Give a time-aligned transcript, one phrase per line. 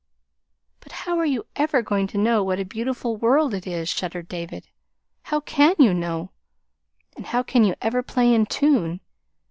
[0.79, 4.27] "But how are you EVER going to know what a beautiful world it is?" shuddered
[4.27, 4.67] David.
[5.21, 6.31] "How can you know?
[7.15, 9.01] And how can you ever play in tune?